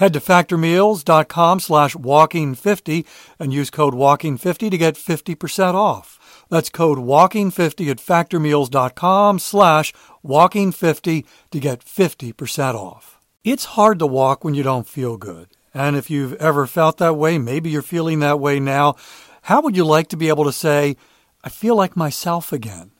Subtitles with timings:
[0.00, 3.04] Head to factormeals.com slash walking50
[3.38, 6.46] and use code walking50 to get 50% off.
[6.48, 9.92] That's code walking50 at factormeals.com slash
[10.24, 13.20] walking50 to get 50% off.
[13.44, 15.48] It's hard to walk when you don't feel good.
[15.74, 18.96] And if you've ever felt that way, maybe you're feeling that way now,
[19.42, 20.96] how would you like to be able to say,
[21.44, 22.92] I feel like myself again?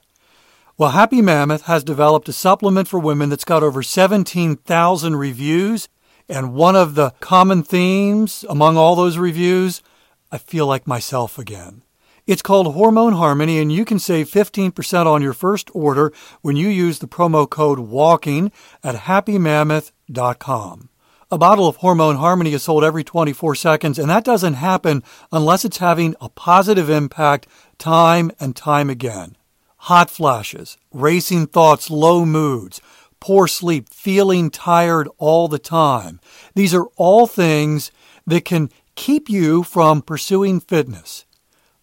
[0.77, 5.89] Well, Happy Mammoth has developed a supplement for women that's got over 17,000 reviews
[6.31, 9.83] and one of the common themes among all those reviews,
[10.31, 11.83] I feel like myself again.
[12.27, 16.69] It's called Hormone Harmony, and you can save 15% on your first order when you
[16.69, 18.53] use the promo code WALKING
[18.85, 20.89] at happymammoth.com.
[21.33, 25.65] A bottle of Hormone Harmony is sold every 24 seconds, and that doesn't happen unless
[25.65, 27.47] it's having a positive impact
[27.79, 29.37] time and time again.
[29.85, 32.81] Hot flashes, racing thoughts, low moods,
[33.21, 36.21] poor sleep, feeling tired all the time.
[36.55, 37.93] These are all things
[38.27, 41.25] that can keep you from pursuing fitness.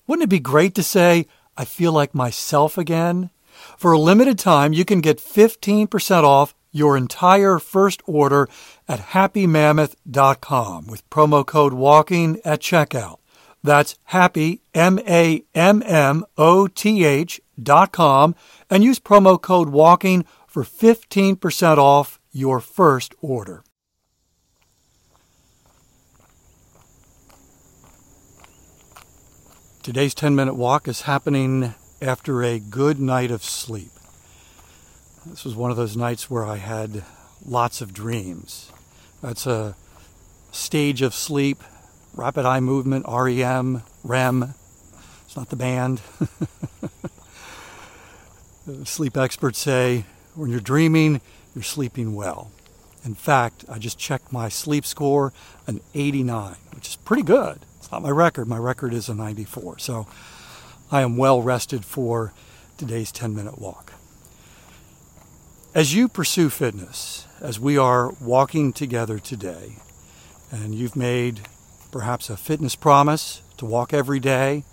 [0.05, 3.29] Wouldn't it be great to say, I feel like myself again?
[3.77, 8.47] For a limited time, you can get 15% off your entire first order
[8.87, 13.17] at happymammoth.com with promo code WALKING at checkout.
[13.63, 18.35] That's happy, M A M M O T H dot com,
[18.69, 20.25] and use promo code WALKING
[20.57, 23.63] for 15% off your first order.
[29.83, 33.91] Today's 10 minute walk is happening after a good night of sleep.
[35.27, 37.03] This was one of those nights where I had
[37.45, 38.71] lots of dreams.
[39.21, 39.75] That's a
[40.51, 41.61] stage of sleep,
[42.15, 44.55] rapid eye movement, REM, REM.
[45.23, 46.01] It's not the band.
[48.87, 50.05] sleep experts say
[50.37, 51.19] when you're dreaming,
[51.55, 52.51] you're sleeping well.
[53.03, 55.33] In fact, I just checked my sleep score,
[55.65, 57.59] an 89, which is pretty good.
[57.77, 58.47] It's not my record.
[58.47, 59.79] My record is a 94.
[59.79, 60.07] So
[60.91, 62.33] I am well rested for
[62.77, 63.93] today's 10 minute walk.
[65.73, 69.77] As you pursue fitness, as we are walking together today,
[70.51, 71.41] and you've made
[71.91, 74.63] perhaps a fitness promise to walk every day,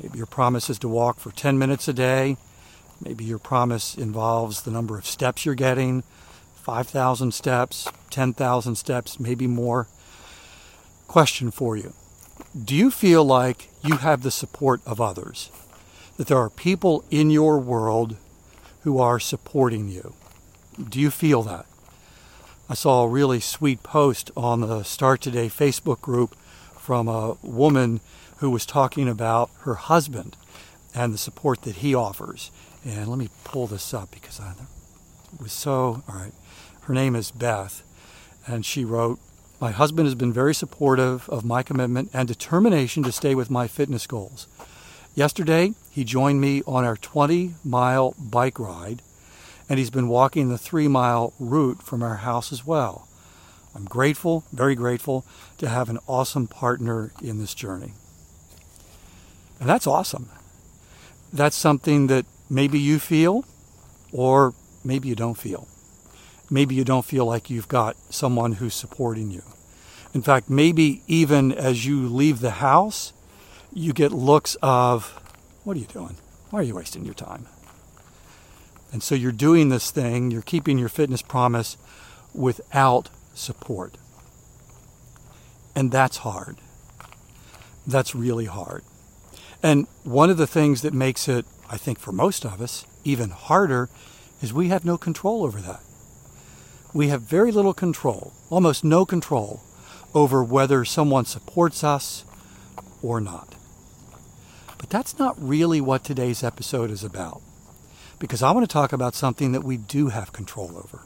[0.00, 2.36] maybe your promise is to walk for 10 minutes a day,
[3.00, 6.02] Maybe your promise involves the number of steps you're getting
[6.66, 9.86] 5,000 steps, 10,000 steps, maybe more.
[11.06, 11.92] Question for you
[12.64, 15.50] Do you feel like you have the support of others?
[16.16, 18.16] That there are people in your world
[18.80, 20.14] who are supporting you?
[20.82, 21.66] Do you feel that?
[22.68, 26.34] I saw a really sweet post on the Start Today Facebook group
[26.76, 28.00] from a woman
[28.38, 30.36] who was talking about her husband
[30.92, 32.50] and the support that he offers.
[32.86, 34.52] And let me pull this up because I
[35.40, 36.32] was so, all right.
[36.82, 37.82] Her name is Beth,
[38.46, 39.18] and she wrote,
[39.60, 43.66] My husband has been very supportive of my commitment and determination to stay with my
[43.66, 44.46] fitness goals.
[45.16, 49.02] Yesterday, he joined me on our 20 mile bike ride,
[49.68, 53.08] and he's been walking the three mile route from our house as well.
[53.74, 55.26] I'm grateful, very grateful,
[55.58, 57.94] to have an awesome partner in this journey.
[59.58, 60.28] And that's awesome.
[61.32, 63.44] That's something that maybe you feel,
[64.12, 64.54] or
[64.84, 65.68] maybe you don't feel.
[66.50, 69.42] Maybe you don't feel like you've got someone who's supporting you.
[70.14, 73.12] In fact, maybe even as you leave the house,
[73.72, 75.10] you get looks of,
[75.64, 76.16] What are you doing?
[76.50, 77.46] Why are you wasting your time?
[78.92, 81.76] And so you're doing this thing, you're keeping your fitness promise
[82.32, 83.98] without support.
[85.74, 86.56] And that's hard.
[87.86, 88.84] That's really hard.
[89.62, 93.30] And one of the things that makes it I think for most of us, even
[93.30, 93.88] harder,
[94.40, 95.80] is we have no control over that.
[96.94, 99.62] We have very little control, almost no control,
[100.14, 102.24] over whether someone supports us
[103.02, 103.56] or not.
[104.78, 107.42] But that's not really what today's episode is about,
[108.20, 111.00] because I want to talk about something that we do have control over.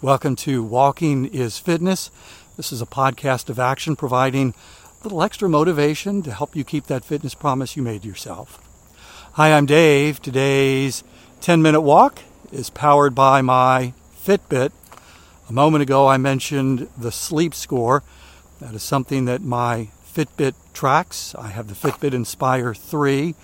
[0.00, 2.10] Welcome to Walking is Fitness.
[2.56, 4.54] This is a podcast of action providing
[5.00, 8.60] a little extra motivation to help you keep that fitness promise you made yourself.
[9.36, 10.20] Hi, I'm Dave.
[10.20, 11.02] Today's
[11.40, 12.18] 10 minute walk
[12.52, 14.72] is powered by my Fitbit.
[15.48, 18.02] A moment ago, I mentioned the sleep score.
[18.60, 21.34] That is something that my Fitbit tracks.
[21.34, 23.34] I have the Fitbit Inspire 3.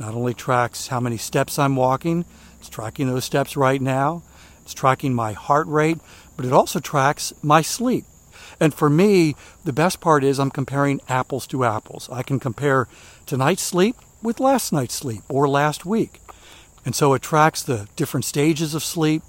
[0.00, 2.24] Not only tracks how many steps I'm walking,
[2.58, 4.24] it's tracking those steps right now,
[4.62, 5.98] it's tracking my heart rate,
[6.36, 8.06] but it also tracks my sleep.
[8.58, 12.08] And for me, the best part is I'm comparing apples to apples.
[12.10, 12.88] I can compare
[13.24, 16.20] tonight's sleep with last night's sleep or last week.
[16.84, 19.22] And so it tracks the different stages of sleep,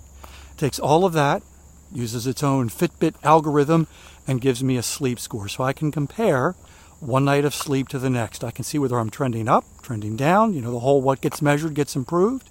[0.57, 1.43] takes all of that,
[1.91, 3.87] uses its own Fitbit algorithm,
[4.27, 5.47] and gives me a sleep score.
[5.47, 6.55] So I can compare
[6.99, 8.43] one night of sleep to the next.
[8.43, 11.41] I can see whether I'm trending up, trending down, you know, the whole what gets
[11.41, 12.49] measured gets improved,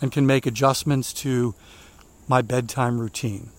[0.00, 1.54] and can make adjustments to
[2.28, 3.50] my bedtime routine.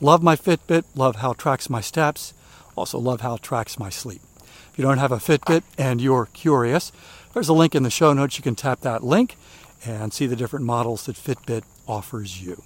[0.00, 2.34] Love my Fitbit, love how it tracks my steps,
[2.76, 4.20] also love how it tracks my sleep.
[4.72, 6.92] If you don't have a Fitbit and you're curious,
[7.32, 8.36] there's a link in the show notes.
[8.36, 9.36] You can tap that link
[9.84, 12.62] and see the different models that Fitbit offers you.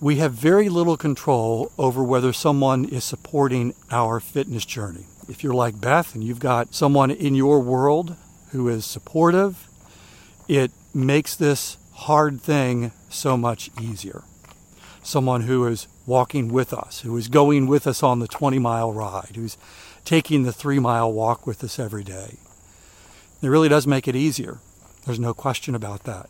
[0.00, 5.06] We have very little control over whether someone is supporting our fitness journey.
[5.28, 8.14] If you're like Beth and you've got someone in your world
[8.50, 9.68] who is supportive,
[10.48, 14.22] it makes this hard thing so much easier.
[15.06, 18.92] Someone who is walking with us, who is going with us on the 20 mile
[18.92, 19.56] ride, who's
[20.04, 22.38] taking the three mile walk with us every day.
[23.40, 24.58] It really does make it easier.
[25.04, 26.28] There's no question about that.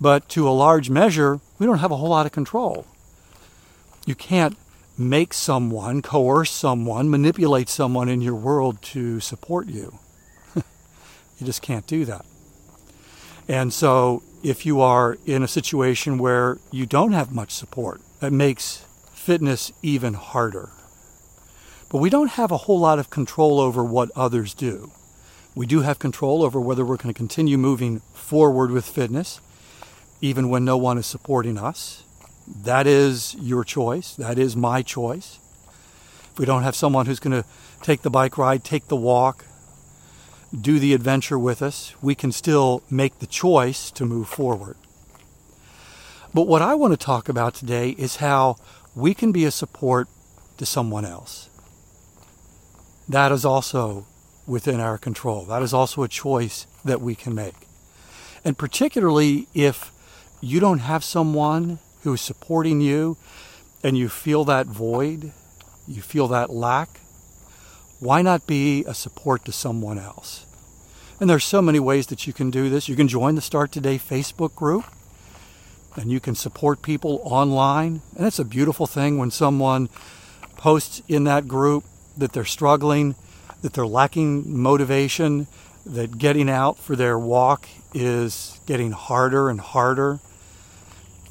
[0.00, 2.86] But to a large measure, we don't have a whole lot of control.
[4.06, 4.56] You can't
[4.96, 9.98] make someone, coerce someone, manipulate someone in your world to support you.
[10.54, 10.62] you
[11.42, 12.24] just can't do that.
[13.48, 18.32] And so, if you are in a situation where you don't have much support, that
[18.32, 20.70] makes fitness even harder.
[21.90, 24.90] But we don't have a whole lot of control over what others do.
[25.54, 29.40] We do have control over whether we're going to continue moving forward with fitness,
[30.20, 32.02] even when no one is supporting us.
[32.46, 34.14] That is your choice.
[34.16, 35.38] That is my choice.
[36.32, 37.48] If we don't have someone who's going to
[37.82, 39.44] take the bike ride, take the walk,
[40.60, 44.76] do the adventure with us, we can still make the choice to move forward.
[46.32, 48.56] But what I want to talk about today is how
[48.94, 50.08] we can be a support
[50.56, 51.48] to someone else
[53.08, 54.06] that is also
[54.46, 55.44] within our control.
[55.44, 57.54] That is also a choice that we can make.
[58.44, 59.90] And particularly if
[60.40, 63.16] you don't have someone who is supporting you
[63.82, 65.32] and you feel that void,
[65.86, 67.00] you feel that lack,
[68.04, 70.44] why not be a support to someone else?
[71.18, 72.86] And there's so many ways that you can do this.
[72.86, 74.84] You can join the Start Today Facebook group
[75.96, 78.02] and you can support people online.
[78.16, 79.88] And it's a beautiful thing when someone
[80.56, 81.84] posts in that group
[82.18, 83.14] that they're struggling,
[83.62, 85.46] that they're lacking motivation,
[85.86, 90.18] that getting out for their walk is getting harder and harder.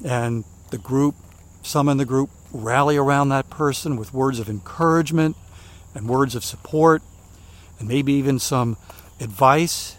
[0.04, 1.14] And the group,
[1.62, 5.36] some in the group, rally around that person with words of encouragement
[5.94, 7.02] and words of support,
[7.78, 8.76] and maybe even some
[9.20, 9.96] advice.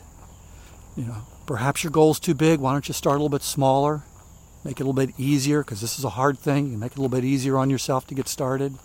[0.95, 2.59] You know, perhaps your goal's too big.
[2.59, 4.03] Why don't you start a little bit smaller?
[4.63, 6.71] Make it a little bit easier because this is a hard thing.
[6.71, 8.75] You make it a little bit easier on yourself to get started.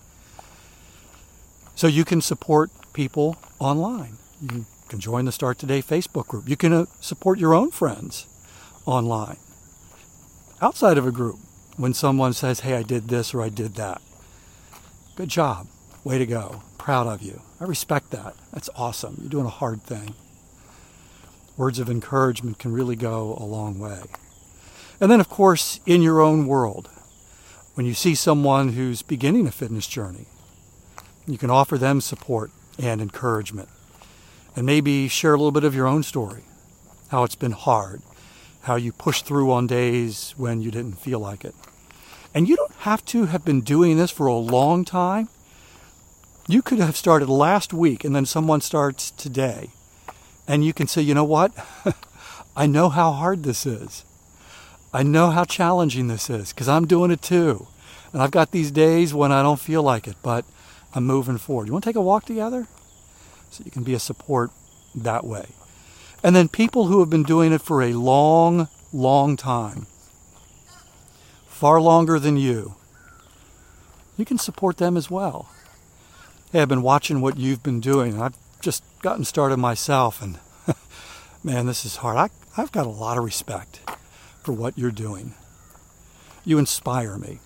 [1.75, 4.19] So you can support people online.
[4.43, 6.49] You can join the Start Today Facebook group.
[6.49, 8.27] You can uh, support your own friends
[8.85, 9.39] online
[10.61, 11.39] outside of a group
[11.77, 14.03] when someone says, Hey, I did this or I did that.
[15.17, 15.69] Good job.
[16.03, 16.63] Way to go.
[16.79, 17.43] Proud of you.
[17.61, 18.35] I respect that.
[18.53, 19.17] That's awesome.
[19.21, 20.15] You're doing a hard thing.
[21.57, 24.01] Words of encouragement can really go a long way.
[25.01, 26.89] And then, of course, in your own world,
[27.75, 30.27] when you see someone who's beginning a fitness journey,
[31.27, 33.69] you can offer them support and encouragement.
[34.57, 36.43] And maybe share a little bit of your own story,
[37.09, 38.03] how it's been hard,
[38.63, 41.55] how you pushed through on days when you didn't feel like it.
[42.35, 45.29] And you don't have to have been doing this for a long time.
[46.51, 49.71] You could have started last week and then someone starts today.
[50.49, 51.53] And you can say, you know what?
[52.57, 54.05] I know how hard this is.
[54.93, 57.69] I know how challenging this is because I'm doing it too.
[58.13, 60.45] And I've got these days when I don't feel like it, but
[60.93, 61.69] I'm moving forward.
[61.69, 62.67] You want to take a walk together?
[63.51, 64.51] So you can be a support
[64.93, 65.51] that way.
[66.25, 69.87] And then people who have been doing it for a long, long time,
[71.47, 72.75] far longer than you,
[74.17, 75.49] you can support them as well.
[76.53, 78.21] Hey, I've been watching what you've been doing.
[78.21, 80.41] I've just gotten started myself, and
[81.45, 82.17] man, this is hard.
[82.17, 82.29] I,
[82.61, 83.79] I've got a lot of respect
[84.43, 85.35] for what you're doing.
[86.45, 87.39] You inspire me.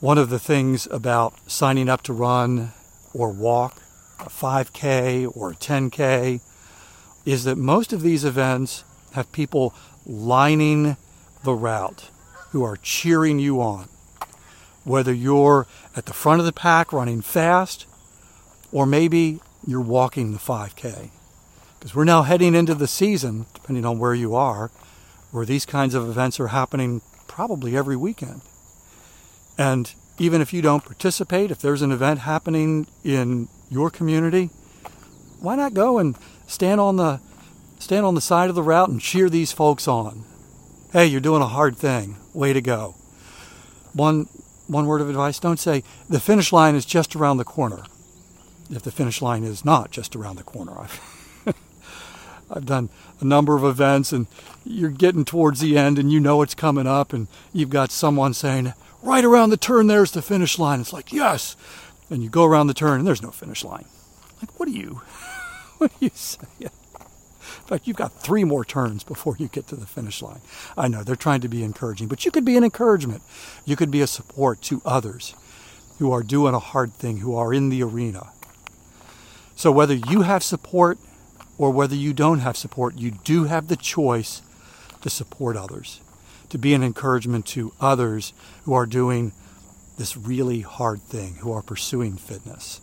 [0.00, 2.72] One of the things about signing up to run
[3.12, 3.82] or walk
[4.18, 6.40] a 5K or a 10K
[7.26, 8.82] is that most of these events
[9.12, 9.74] have people
[10.06, 10.96] lining
[11.44, 12.08] the route
[12.52, 13.90] who are cheering you on.
[14.84, 15.66] Whether you're
[15.96, 17.86] at the front of the pack running fast
[18.72, 21.10] or maybe you're walking the 5K.
[21.78, 24.70] Because we're now heading into the season, depending on where you are,
[25.30, 28.42] where these kinds of events are happening probably every weekend.
[29.56, 34.50] And even if you don't participate, if there's an event happening in your community,
[35.40, 36.16] why not go and
[36.46, 37.20] stand on the
[37.78, 40.24] stand on the side of the route and cheer these folks on?
[40.92, 42.16] Hey, you're doing a hard thing.
[42.34, 42.96] Way to go.
[43.92, 44.28] One
[44.68, 47.82] one word of advice, don't say the finish line is just around the corner.
[48.70, 50.78] If the finish line is not just around the corner.
[50.78, 51.00] I've
[52.50, 52.88] I've done
[53.20, 54.26] a number of events and
[54.64, 58.34] you're getting towards the end and you know it's coming up and you've got someone
[58.34, 58.72] saying,
[59.02, 60.80] right around the turn, there's the finish line.
[60.80, 61.56] It's like, yes.
[62.10, 63.86] And you go around the turn and there's no finish line.
[64.40, 65.02] Like, what are you,
[65.78, 66.70] what are you saying?
[67.60, 70.40] In fact, you've got three more turns before you get to the finish line.
[70.76, 73.22] I know they're trying to be encouraging, but you could be an encouragement.
[73.64, 75.34] You could be a support to others
[75.98, 78.30] who are doing a hard thing, who are in the arena.
[79.56, 80.98] So whether you have support
[81.58, 84.42] or whether you don't have support, you do have the choice
[85.02, 86.00] to support others
[86.48, 88.32] to be an encouragement to others
[88.64, 89.32] who are doing
[89.96, 92.80] this really hard thing, who are pursuing fitness.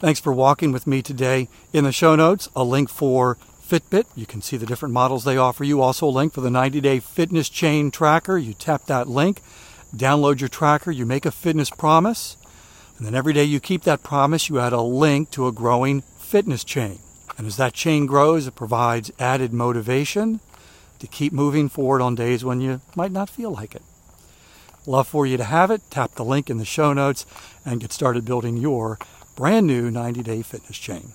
[0.00, 1.48] Thanks for walking with me today.
[1.72, 3.38] In the show notes, a link for
[3.72, 4.04] Fitbit.
[4.14, 5.80] You can see the different models they offer you.
[5.80, 8.36] Also, a link for the 90 day fitness chain tracker.
[8.36, 9.40] You tap that link,
[9.96, 12.36] download your tracker, you make a fitness promise,
[12.98, 16.02] and then every day you keep that promise, you add a link to a growing
[16.02, 16.98] fitness chain.
[17.38, 20.40] And as that chain grows, it provides added motivation
[20.98, 23.82] to keep moving forward on days when you might not feel like it.
[24.84, 25.80] Love for you to have it.
[25.88, 27.24] Tap the link in the show notes
[27.64, 28.98] and get started building your
[29.34, 31.14] brand new 90 day fitness chain.